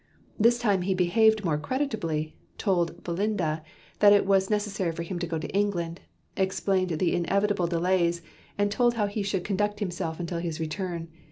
This 0.39 0.57
time 0.57 0.81
he 0.81 0.95
behaved 0.95 1.45
more 1.45 1.59
creditably, 1.59 2.35
told 2.57 3.03
"Belinda" 3.03 3.61
that 3.99 4.11
it 4.13 4.25
was 4.25 4.49
necessary 4.49 4.91
for 4.91 5.03
him 5.03 5.19
to 5.19 5.27
go 5.27 5.37
to 5.37 5.47
England, 5.49 5.99
explained 6.35 6.89
the 6.97 7.13
inevitable 7.13 7.67
delays 7.67 8.23
and 8.57 8.71
told 8.71 8.95
how 8.95 9.05
he 9.05 9.21
should 9.21 9.43
conduct 9.43 9.79
himself 9.79 10.19
until 10.19 10.39
his 10.39 10.59
return. 10.59 11.07